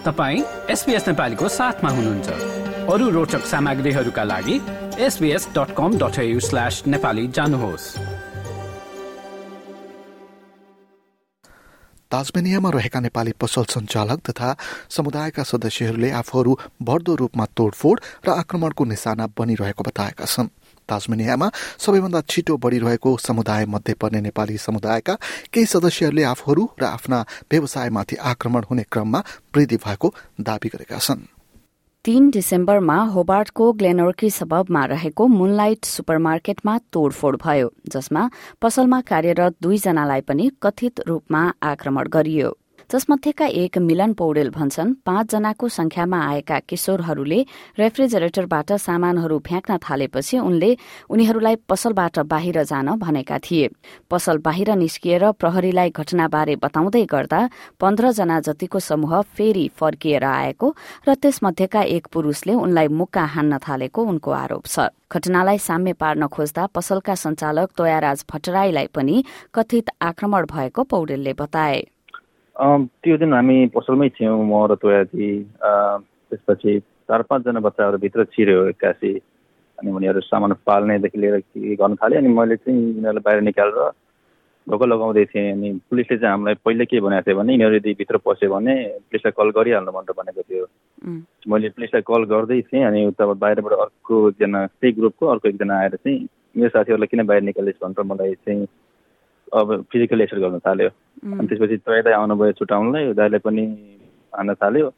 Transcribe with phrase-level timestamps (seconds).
[0.00, 2.28] तपाईँ एसपिएस नेपालीको साथमा हुनुहुन्छ।
[2.88, 4.56] अरू रोचक सामग्रीहरूका लागि
[4.98, 7.84] SBS dot com dot slash Nepali जानुहोस्।
[12.10, 14.56] ताजमेनियामा रहेका नेपाली पसल सञ्चालक तथा
[14.88, 20.48] समुदायका सदस्यहरूले आफूहरू बढ्दो रूपमा तोडफोड र आक्रमणको निशाना बनिरहेको बताएका छन्।
[20.90, 25.14] ताजमेनियामा सबैभन्दा छिटो बढ़िरहेको समुदाय मध्ये पर्ने नेपाली समुदायका
[25.52, 29.20] केही सदस्यहरूले आफूहरू र आफ्ना व्यवसायमाथि आक्रमण हुने क्रममा
[29.56, 31.28] वृद्धि भएको दावी गरेका छन्।
[32.04, 38.22] तीन डिसेम्बरमा होबार्टको ग्लेनोर्की सबबमा रहेको मुनलाइट सुपरमार्केटमा तोडफोड भयो जसमा
[38.62, 42.56] पसलमा कार्यरत दुईजनालाई पनि कथित रूपमा आक्रमण गरियो।
[42.90, 47.38] जसमध्येका एक मिलन पौडेल भन्छन् पाँचजनाको संख्यामा आएका किशोरहरूले
[47.78, 50.70] रेफ्रिजरेटरबाट सामानहरू फ्याँक्न थालेपछि उनले
[51.06, 53.68] उनीहरूलाई पसलबाट बाहिर जान भनेका थिए।
[54.10, 57.40] पसल बाहिर निस्किएर प्रहरीलाई घटनाबारे बताउँदै गर्दा
[57.80, 60.74] पन्ध्रजना जतिको समूह फेरि फर्किएर आएको
[61.06, 66.66] र त्यसमध्येका एक पुरूषले उनलाई मुक्का हान्न थालेको उनको आरोप छ। घटनालाई साम्य पार्न खोज्दा
[66.74, 71.80] पसलका सञ्चालक तोयाराज भट्टराईलाई पनि कथित आक्रमण भएको पौडेलले बताए।
[72.60, 75.28] त्यो दिन हामी पसलमै थियौँ म र तोयाजी
[75.64, 76.72] त्यसपछि
[77.08, 79.12] चार पाँचजना बच्चाहरू भित्र छिर्यो एक्कासी।
[79.78, 83.78] अनि उनीहरू सामान पाल्नेदेखि लिएर के गर्नु थाल्यो अनि मैले चाहिँ यिनीहरूलाई बाहिर निकालेर
[84.66, 88.16] ढोका लगाउँदै थिएँ। अनि पुलिसले चाहिँ हामीलाई पहिले के भनेको थियो भने यिनीहरू यदि भित्र
[88.28, 88.74] पस्यो भने
[89.08, 90.64] पुलिसलाई कल गरिहाल्नु भनेर भनेको थियो।
[91.48, 95.96] मैले पुलिसलाई कल गर्दै थिएँ। अनि उता बाहिरबाट अर्को एकजना त्यही ग्रुपको अर्को एकजना आएर
[95.96, 98.66] चाहिँ मेरो साथीहरूलाई किन बाहिर निकालिस् भनेर मलाई चाहिँ
[99.54, 103.64] अब फिजिकल एसर गर्न थाल्यो। अनि त्यसपछि तैँलाई आउनुभयो छुट्याउनलाई दाइले पनि
[104.32, 104.92] हान्न थाल्यो।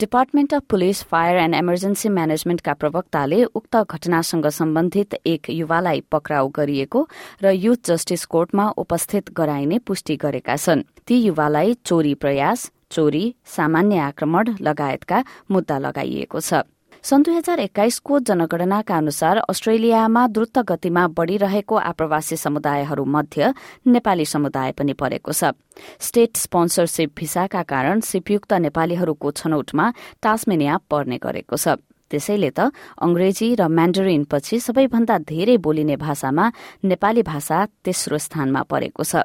[0.00, 7.00] Department of police fire and emergency म्यानेजमेन्टका प्रवक्ताले उक्त घटनासँग सम्बन्धित एक युवालाई पक्राउ गरिएको
[7.42, 13.98] र युथ जस्टिस कोर्टमा उपस्थित गराइने पुष्टि गरेका छन्। ती युवालाई चोरी प्रयास चोरी सामान्य
[14.00, 16.64] आक्रमण लगायतका मुद्दा लगाइएको छ।
[17.02, 23.52] सन् दुई हजार एक्काइसको जनगणनाका अनुसार अस्ट्रेलियामा द्रुत गतिमा बढ़िरहेको आप्रवासी समुदायहरू मध्य
[23.88, 25.56] नेपाली समुदाय पनि परेको छ।
[25.98, 29.86] स्टेट स्पोन्सरसिप भिसाका कारण सिपयुक्त नेपालीहरूको छनौटमा
[30.20, 31.80] टास्मेनिया पर्ने गरेको छ।
[32.12, 32.68] त्यसैले त
[33.00, 36.52] अंग्रेजी र म्यान्डरिन पछि सबैभन्दा धेरै बोलिने भाषामा
[36.84, 39.24] नेपाली भाषा तेस्रो स्थानमा परेको छ।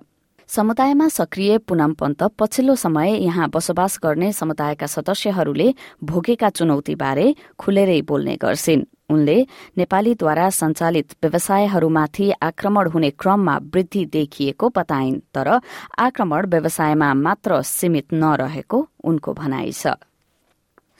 [0.49, 5.73] समुदायमा सक्रिय पुनम पन्त पछिल्लो समय यहाँ बसोबास गर्ने समुदायका सदस्यहरूले
[6.03, 7.25] भोगेका चुनौतीबारे
[7.59, 9.37] खुलेरै बोल्ने गर्छिन्। उनले
[9.77, 15.49] नेपालीद्वारा सञ्चालित व्यवसायहरूमाथि आक्रमण हुने क्रममा वृद्धि देखिएको बताइन् तर
[15.99, 19.97] आक्रमण व्यवसायमा मात्र सीमित नरहेको उनको भनाइ छ।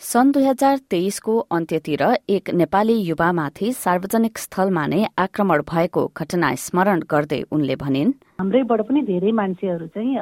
[0.01, 6.99] सन् दुई हजार तेइसको अन्त्यतिर एक नेपाली युवामाथि सार्वजनिक स्थलमा नै आक्रमण भएको घटना स्मरण
[7.11, 10.15] गर्दै उनले भनिन्। हाम्रैबाट पनि धेरै मान्छेहरू चाहिँ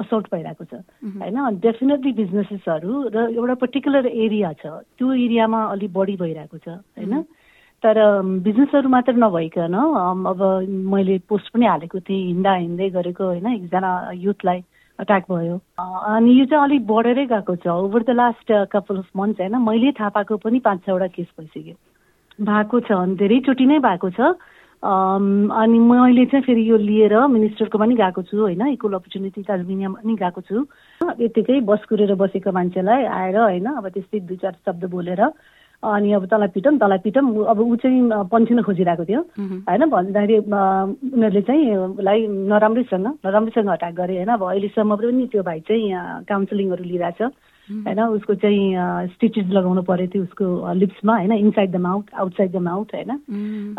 [0.00, 0.80] असोल्ट भइरहेको छ।
[1.18, 4.64] होइन डेफिनेटली बिजनेसेसहरू र एउटा पर्टिकुलर एरिया छ।
[4.96, 7.14] त्यो एरियामा अलिक बढी भइरहेको छ। होइन?
[7.82, 7.96] तर
[8.46, 9.74] बिजनेसहरू मात्र नभइकन
[10.30, 10.40] अब
[10.94, 14.60] मैले पोस्ट पनि हालेको थिएँ हिँड्दा हिँड्दै गरेको होइन एकजना युथलाई।
[15.00, 19.40] अट्याक भयो। अनि यो चाहिँ अलिक बढेरै गएको छ। Over the last couple of months
[19.40, 21.76] होइन मैले थाहा पाएको पनि पाँच छवटा केस भइसक्यो।
[22.44, 24.20] भएको छ अनि धेरैचोटि नै भएको छ।
[24.80, 30.14] अनि मैले चाहिँ फेरि यो लिएर मिनिस्टरको पनि गएको छु होइन इक्वल अपर्च्युनिटी तालमिनिया पनि
[30.16, 30.64] गएको छु।
[31.20, 35.20] यतिकै बस कुरेर बसेको मान्छेलाई आएर होइन अब त्यस्तै दुई चार शब्द बोलेर
[35.82, 39.20] अनि अब तँलाई पिटौँ तँलाई पिटौँ अब ऊ चाहिँ पन्सिन खोजिरहेको थियो।
[39.64, 45.60] होइन भन्दाखेरि उनीहरूले चाहिँ उसलाई नराम्रैसँग नराम्रैसँग अट्याक गरे। होइन अब अहिलेसम्म पनि त्यो भाइ
[45.64, 47.22] चाहिँ काउन्सिलिङहरू लिइरहेछ।
[47.70, 52.56] होइन उसको चाहिँ स्टिचेस लगाउनु पऱ्यो थियो उसको लिप्समा होइन inside the mouth outside the
[52.66, 53.10] mouth होइन।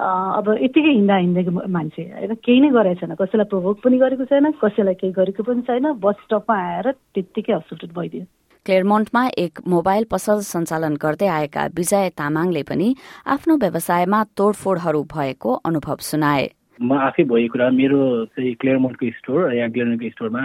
[0.01, 4.51] अब यत्तिकै हिँड्दा हिँडेको मान्छे। होइन केही नै गरेको छैन। कसैलाई प्रोभोक पनि गरेको छैन
[4.57, 8.25] कसैलाई केही गरेको पनि छैन। बस स्टपमा आएर त्यत्तिकै हस्पिटल भइदियो।
[8.65, 12.89] क्लेयरमोन्टमा एक मोबाइल पसल सञ्चालन गर्दै आएका विजय तामाङले पनि
[13.25, 16.43] आफ्नो व्यवसायमा तोडफोडहरू भएको अनुभव सुनाए।
[16.79, 20.43] म आफै भएको कुरा मेरो चाहिँ क्लियरमोन्टको स्टोर या क्लियरमोन्टको स्टोरमा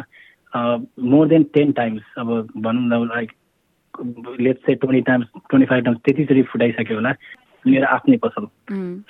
[1.13, 3.29] मोर देन टेन टाइम्स अब भनौँ न लाइक
[4.41, 7.13] लेट चाहिँ twenty times twenty five times त्यतिचोटि फुटाइसक्यो होला
[7.67, 8.49] मेरो आफ्नै पसल।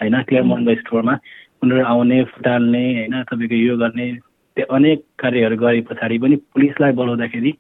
[0.03, 1.19] होइन क्लियरमोन्टको स्टोरमा
[1.63, 4.11] उनीहरू आउने फुटाल्ने होइन तपाईँको यो गर्ने
[4.57, 7.53] त्यो अनेक कार्यहरू गरे पछाडि पनि पुलिसलाई बोलाउँदाखेरि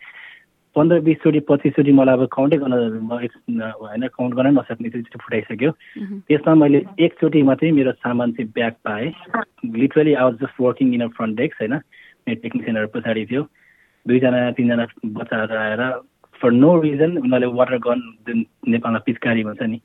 [0.77, 2.73] पन्ध्र बिसचोटि पच्चिसचोटि मलाई अब काउन्टै गर्न
[3.81, 5.71] होइन काउन्ट गर्न नसक्ने त्यो फुटाइसक्यो।
[6.29, 9.09] त्यसमा मैले एकचोटि मात्रै मेरो सामान चाहिँ ब्याग पाएँ।
[9.81, 11.75] Literally I was just working in a front desk होइन।
[12.27, 13.43] मेरो टेक्निसियनहरू पछाडि थियो।
[14.07, 14.85] दुईजना तिनजना
[15.17, 15.83] बच्चाहरू आएर
[16.41, 19.79] फर नो रिजन उनीहरूले वाटर गन जुन नेपालमा पिचकारी भन्छ नि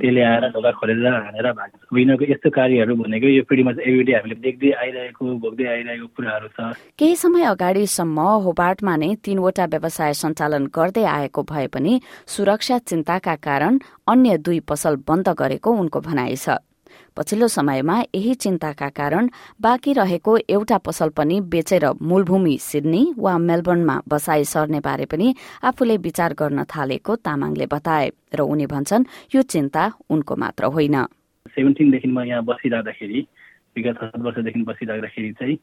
[0.00, 4.70] त्यसले आएर ढोका खोलेर हानेर भएको यिनीहरूको यस्तो कार्यहरू भनेको यो मच एभ्रिडे हामीले देख्दै
[4.82, 11.42] आइरहेको भोग्दै आइरहेको कुराहरू छ। केही समय अगाडिसम्म होबार्टमा नै तीनवटा व्यवसाय सञ्चालन गर्दै आएको
[11.50, 11.92] भए पनि
[12.34, 16.60] सुरक्षा चिन्ताका कारण अन्य दुई पसल बन्द गरेको उनको भनाइ छ।
[17.16, 19.28] पछिल्लो समयमा यही चिन्ताका कारण
[19.62, 25.96] बाँकी रहेको एउटा पसल पनि बेचेर मूलभूमि सिडनी वा मेलबर्नमा बसाई सर्ने बारे पनि आफूले
[26.06, 30.96] विचार गर्न थालेको तामाङले बताए र उनी भन्छन् यो चिन्ता उनको मात्र होइन।
[31.54, 33.26] सेभेन्टिनदेखि म यहाँ बसिरहँदाखेरि
[33.76, 35.56] विगत सात वर्षदेखि बसिराख्दाखेरि चाहिँ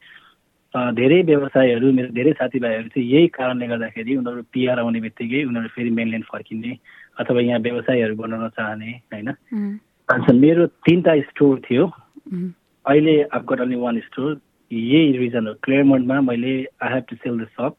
[0.96, 5.90] धेरै व्यवसायहरू मेरो धेरै साथीभाइहरू चाहिँ यही कारणले गर्दाखेरि उनीहरू पिआर आउने बित्तिकै उनीहरू फेरि
[6.00, 6.72] मेनल्यान्ड फर्किने
[7.20, 9.36] अथवा यहाँ व्यवसायहरू बनाउन चाहने होइन?
[10.12, 11.86] अच्छा मेरो तिनवटा स्टोर थियो.
[12.86, 14.40] अहिले अब गट अन्ली वान स्टोर
[14.72, 16.54] यही रिजन हो क्लियरमोन्डमा मैले
[16.84, 17.76] I have to sell the shop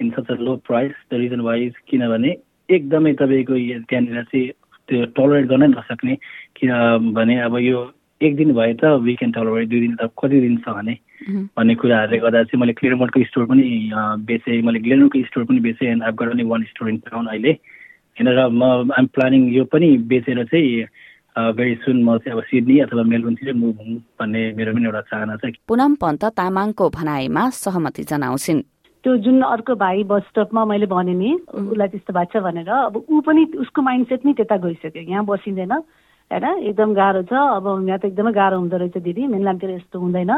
[0.00, 2.36] in such a low price the reason wise किनभने
[2.70, 3.54] एकदमै तपाईँको
[3.88, 4.48] त्यहाँनिर चाहिँ
[4.88, 6.16] त्यो टलरेट गर्नै नसक्ने
[6.56, 7.80] किनभने अब यो
[8.20, 10.96] एक दिन भए त वी क्यान टलरेट दुई दिन त कति दिन छ भने?
[11.56, 13.64] भन्ने कुराहरूले गर्दा चाहिँ मैले क्लियरमोन्डको स्टोर पनि
[14.26, 17.52] बेचेँ। मैले ग्लेनोको स्टोर पनि बेचेँ एन्ड अब got only one store in town अहिले
[18.16, 20.86] होइन र म आइम प्लानिङ यो पनि बेचेर चाहिँ
[21.36, 25.36] भेरी सुन म चाहिँ अब सिडनी अथवा मेलबर्नतिर मुभ हुँ भन्ने मेरो पनि एउटा चाहना
[25.36, 28.60] छ पुनम पन्त तामाङको भनाइमा सहमति जनाउँछिन्।
[29.04, 32.96] त्यो जुन अर्को भाइ बस स्टपमा मैले भने नि उसलाई त्यस्तो भएको छ भनेर अब
[33.08, 36.44] ऊ पनि उसको माइन्डसेट नै त्यता गइसक्यो। यहाँ बसिँदैन होइन?
[36.68, 40.32] एकदम गाह्रो छ। अब यहाँ त एकदमै गाह्रो हुँदो रहेछ दिदी। मेनलामतिर यस्तो हुँदैन।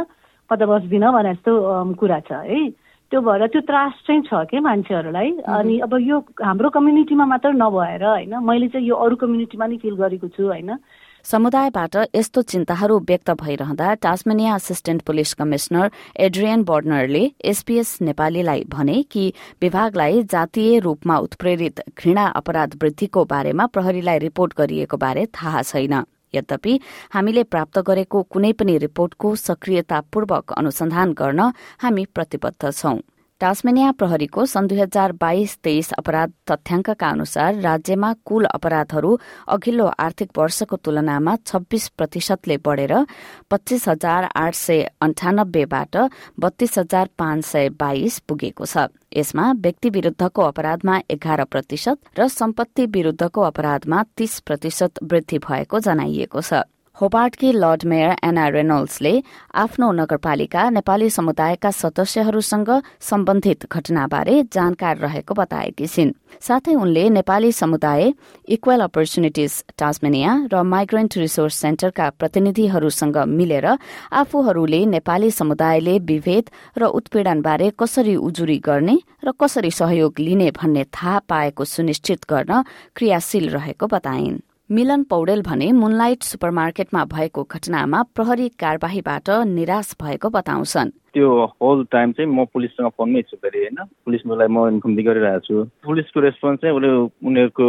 [0.51, 1.53] कता बस्दिनँ भने जस्तो
[1.99, 2.61] कुरा छ है?
[3.11, 5.31] त्यो भएर त्यो त्रास चाहिँ छ कि मान्छेहरूलाई?
[5.45, 9.95] अनि अब यो हाम्रो कम्युनिटीमा मात्र नभएर होइन मैले चाहिँ यो अरू कम्युनिटीमा नै फिल
[9.97, 10.77] गरेको छु होइन।
[11.25, 15.91] समुदायबाट यस्तो चिन्ताहरू व्यक्त भइरहँदा Tasmania assistant police commissioner
[16.21, 24.19] Adrian बर्नरले SPS नेपालीलाई भने कि विभागलाई जातीय रूपमा उत्प्रेरित घृणा अपराध वृद्धिको बारेमा प्रहरीलाई
[24.19, 25.95] रिपोर्ट गरिएको बारे थाहा छैन।
[26.37, 26.79] यद्यपि
[27.15, 31.41] हामीले प्राप्त गरेको कुनै पनि रिपोर्टको सक्रियतापूर्वक अनुसन्धान गर्न
[31.83, 32.99] हामी प्रतिबद्ध छौं।
[33.45, 39.11] टास्मेनिया प्रहरीको सन् दुई हजार बाइस तेइस अपराध तथ्याङ्कका अनुसार राज्यमा कुल अपराधहरू
[39.57, 42.95] अघिल्लो आर्थिक वर्षको तुलनामा छब्बीस प्रतिशतले बढ़ेर
[43.51, 45.97] पच्चीस हजार आठ सय अन्ठानब्बेबाट
[46.41, 52.87] बत्तीस हजार पाँच सय बाइस पुगेको छ। यसमा व्यक्ति विरूद्धको अपराधमा एघार प्रतिशत र सम्पत्ति
[52.97, 56.65] विरूद्धको अपराधमा तीस प्रतिशत वृद्धि भएको जनाइएको छ।
[56.97, 59.13] होबार्टकी लर्ड मेयर एना रेनोल्ड्सले
[59.55, 62.71] आफ्नो नगरपालिका नेपाली समुदायका सदस्यहरूसँग
[63.03, 68.13] सम्बन्धित घटनाबारे जानकार रहेको बताएकी छिन्। साथै उनले नेपाली समुदाय
[68.49, 73.67] इक्वल अपर्च्युनिटिज टास्मेनिया र माइग्रेन्ट रिसोर्स सेन्टरका प्रतिनिधिहरूसँग मिलेर
[74.15, 81.19] आफूहरूले नेपाली समुदायले विभेद र उत्पीड़नबारे कसरी उजुरी गर्ने र कसरी सहयोग लिने भन्ने थाहा
[81.29, 82.63] पाएको सुनिश्चित गर्न
[82.97, 84.43] क्रियाशील रहेको बताइन्।
[84.75, 91.29] मिलन पौडेल भने मुनलाइट सुपरमार्केटमा भएको घटनामा प्रहरी कार्यवाहीबाट निराश भएको बताउँछन्। त्यो
[91.63, 93.79] होल टाइम चाहिँ म पुलिससँग फोनमै छु फेरि होइन?
[94.05, 95.57] पुलिसलाई म इन्फर्म गरिरहेको छु।
[95.87, 96.91] पुलिसको रेस्पोन्स चाहिँ उसले
[97.23, 97.67] उनीहरूको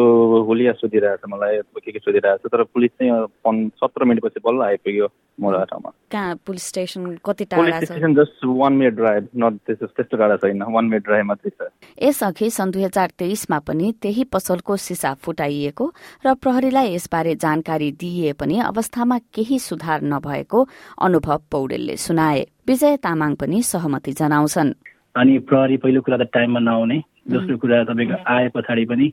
[0.50, 4.62] होलिया सोधिरहेको छ मलाई के के सोधिरहेको छ तर पुलिस चाहिँ फोन सत्र मिनटपछि बल्ल
[4.65, 5.07] आइपुग्यो
[5.42, 6.36] मोडा ठाउँमा कहाँ?
[6.47, 7.83] पुलिस स्टेसन कति टाढा छ?
[7.86, 11.69] Station just one minute drive not त्यस्तो त्यस्तो टाढा छैन। वान मिनट ड्राइभ मात्रै छ।
[12.01, 15.86] यसअघि सन् दुई हजार तेइसमा पनि त्यही पसलको सिसा फुटाइएको
[16.25, 20.68] र प्रहरीलाई यसबारे जानकारी दिइए पनि अवस्थामा केही सुधार नभएको
[21.01, 24.72] अनुभव पौडेलले सुनाए। विजय तामाङ पनि सहमति जनाउँछन्।
[25.15, 26.98] अनि प्रहरी पहिलो कुरा त टाइममा नआउने
[27.29, 29.07] दोस्रो कुरा तपाईँको आए पछाडि पनि।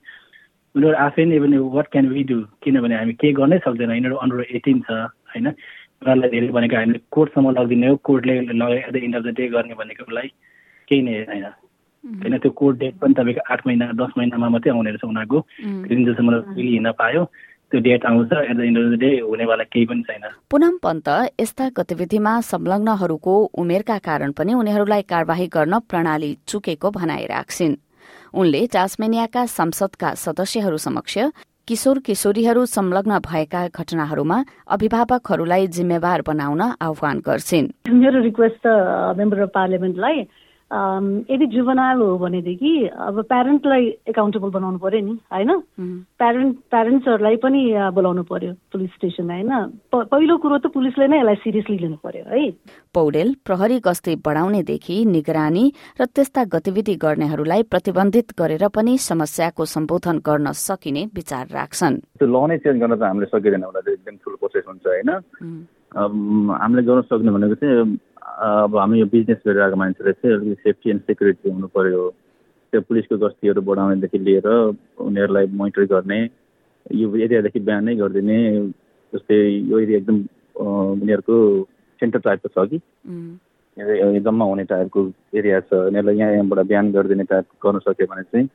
[0.74, 4.40] उनीहरू आफै नै पनि वाट क्यान वी डु किनभने हामी केही गर्नै सक्दैन यिनीहरू अन्डर
[4.56, 4.90] एटिन छ
[5.36, 5.52] होइन?
[6.00, 9.48] उनीहरूलाई धेरै भनेको हामीले कोर्टसम्म लगिदिने हो कोर्टले लगे at the end of the day
[9.52, 10.28] गर्ने भनेको उसलाई
[10.88, 11.44] केही नै होइन।
[12.24, 15.38] होइन त्यो कोर्ट डेट पनि तपाईँको आठ महिना दस महिनामा मात्रै आउने रहेछ उनीहरूको।
[15.92, 17.22] जुन जसम्म हिँड्न पायो।
[17.72, 21.08] त्यो डेट आउँछ at the end of the day हुनेवाला केही पनि छैन पुनम पन्त
[21.40, 27.80] यस्ता गतिविधिमा संलग्नहरूको उमेरका कारण पनि उनीहरूलाई कार्यवाही गर्न प्रणाली चुकेको भनाइ राख्छिन्
[28.34, 31.18] उनले टास्मेनियाका संसदका सदस्यहरू समक्ष
[31.68, 34.38] किशोर किशोरीहरू संलग्न भएका घटनाहरूमा
[34.74, 37.68] अभिभावकहरूलाई जिम्मेवार बनाउन आह्वान गर्छिन्।
[38.02, 38.66] मेरो रिक्वेस्ट
[39.18, 40.16] मेम्बर अफ पार्लियामेन्टलाई
[40.72, 45.50] यदि जुभनाल हो भनेदेखि अब प्यारेन्टलाई एकाउन्टेबल बनाउनु पर्यो नि होइन?
[46.16, 47.60] प्यारेन्ट प्यारेन्ट्सहरूलाई पनि
[47.92, 49.52] बोलाउनु पर्यो पुलिस स्टेसन होइन?
[49.92, 52.56] पहिलो कुरो त पुलिसले नै यसलाई सिरियसली लिनु पर्यो है?
[52.94, 55.64] पौडेल प्रहरी गस्ती बढाउनेदेखि निगरानी
[56.00, 62.36] र त्यस्ता गतिविधि गर्नेहरूलाई प्रतिबन्धित गरेर पनि समस्याको सम्बोधन गर्न सकिने विचार राख्छन्। त्यो ल
[62.48, 65.10] नै चेन्ज गर्न त हामीले सकिँदैन एउटा एकदम ठुलो प्रोसेस हुन्छ होइन?
[65.92, 71.02] हामीले गर्न सक्ने भनेको चाहिँ अब हामी यो बिजनेस गरिरहेको मान्छेले चाहिँ अलिकति सेफ्टी एन्ड
[71.02, 72.02] सेक्युरिटी हुनु पऱ्यो
[72.72, 76.20] त्यो पुलिसको गस्तीहरू बढाउनेदेखि लिएर उनीहरूलाई मोनिटर गर्ने
[76.92, 78.38] यो एरियादेखि बिहान गरिदिने
[79.12, 79.38] जस्तै
[79.70, 80.16] यो एरिया एकदम
[80.56, 81.36] उनीहरूको
[82.00, 82.78] सेन्टर टाइपको छ कि?
[84.26, 85.00] जम्मा हुने टाइपको
[85.34, 88.48] एरिया छ। यिनीहरूलाई यहाँ यहाँबाट बिहान गरिदिने टाइप गर्न सक्यो भने चाहिँ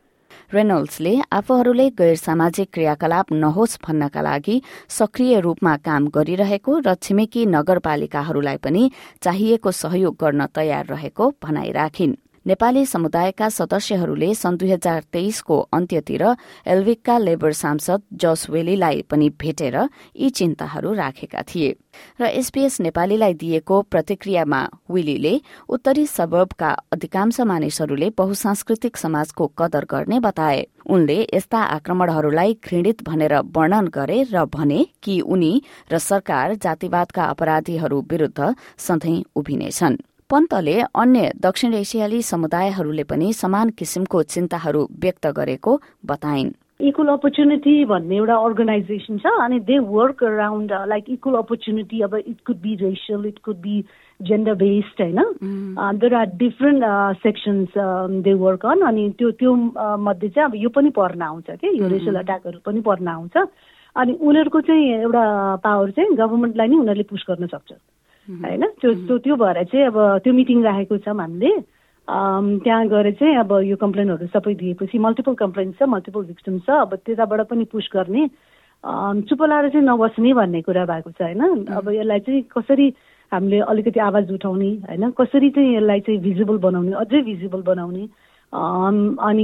[0.53, 8.58] रेनोल्ड्सले आफूहरूले गैर सामाजिक क्रियाकलाप नहोस् भन्नका लागि सक्रिय रूपमा काम गरिरहेको र छिमेकी नगरपालिकाहरूलाई
[8.58, 8.84] पनि
[9.22, 16.24] चाहिएको सहयोग गर्न तयार रहेको भनाइ राखिन्। नेपाली समुदायका सदस्यहरूले सन् दुई हजार तेइसको अन्त्यतिर
[16.66, 21.75] एल्विकका लेबर सांसद जस वेलीलाई पनि भेटेर यी चिन्ताहरू राखेका थिए।
[22.22, 24.62] र एसपीएस नेपालीलाई दिएको प्रतिक्रियामा
[24.92, 25.34] विलीले
[25.70, 33.88] उत्तरी सबबका अधिकांश मानिसहरूले बहुसांस्कृतिक समाजको कदर गर्ने बताए। उनले यस्ता आक्रमणहरूलाई घृणित भनेर वर्णन
[33.92, 35.54] गरे र भने कि उनी
[35.92, 39.98] र सरकार जातिवादका अपराधीहरू विरूद्ध सधैँ उभिनेछन्।
[40.29, 46.50] पन्तले अन्य दक्षिण एसियाली समुदायहरूले पनि समान किसिमको चिन्ताहरू व्यक्त गरेको बताइन्।
[46.88, 52.39] इक्वल अपर्च्युनिटी भन्ने एउटा अर्गनाइजेसन छ अनि they work around like equal opportunity अब it
[52.48, 53.79] could be racial it could be
[54.19, 55.24] gender based होइन?
[56.03, 56.84] There are different
[57.24, 57.79] sections
[58.27, 61.67] they work on अनि त्यो त्यो uh, मध्ये चाहिँ अब यो पनि पर्न आउँछ कि?
[61.79, 63.38] यो रेसियल अट्याकहरू पनि पर्न आउँछ।
[63.96, 65.24] अनि उनीहरूको चाहिँ एउटा
[65.63, 67.72] पावर चाहिँ गभर्मेन्टलाई नै उनीहरूले पुस गर्न सक्छ।
[68.27, 68.63] होइन?
[68.81, 71.51] त्यो त्यो भएर चाहिँ अब त्यो मिटिङ राखेको छौँ हामीले।
[72.07, 76.96] त्यहाँ गएर चाहिँ अब यो कम्प्लेनहरू सबै दिएपछि मल्टिपल कम्प्लेन छ मल्टिपल भिक्टिम छ। अब
[77.05, 78.27] त्यताबाट पनि पुस गर्ने।
[79.27, 81.65] चुप लाएर चाहिँ नबस्ने भन्ने कुरा भएको छ होइन?
[81.67, 82.88] अब यसलाई चाहिँ कसरी
[83.31, 85.03] हामीले अलिकति आवाज उठाउने होइन?
[85.19, 88.07] कसरी चाहिँ यसलाई चाहिँ भिजिबल बनाउने अझै भिजिबल बनाउने?
[88.53, 89.43] अनि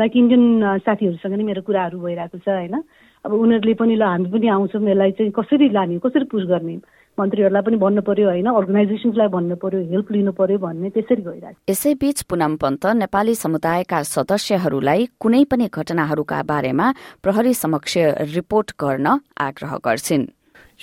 [0.00, 2.76] लाइक इन्डियन साथीहरूसँग नै मेरो कुराहरू भइरहेको छ होइन?
[3.24, 6.80] अब उनीहरूले पनि ल हामी पनि आउँछौँ यसलाई चाहिँ कसरी लाने कसरी पुस गर्ने?
[7.20, 12.22] मन्त्रीहरूलाई पनि भन्नु पर्यो होइन अर्गनाइजेसन्सलाई भन्नु पर्यो हेल्प लिनु पर्यो भन्ने त्यसरी गइरहेको यसैबीच
[12.30, 16.86] पुनम पन्त नेपाली समुदायका सदस्यहरूलाई कुनै पनि घटनाहरूका बारेमा
[17.22, 17.96] प्रहरी समक्ष
[18.34, 19.06] रिपोर्ट गर्न
[19.38, 20.26] आग्रह गर्छिन्।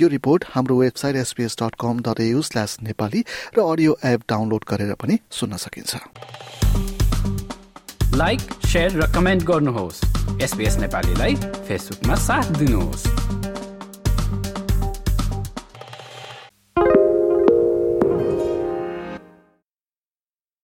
[0.01, 3.23] यो रिपोर्ट हाम्रो website SPS dot com dot AU slash Nepali
[3.57, 5.91] र अडियो एप डाउनलोड गरेर पनि सुन्न सकिन्छ।
[8.15, 8.39] लाइक
[8.75, 10.03] र कमेन्ट गर्नुहोस्।
[10.43, 11.35] एसपीएस नेपालीलाई
[11.67, 13.03] फेसबुकमा साथ दिनुहोस्।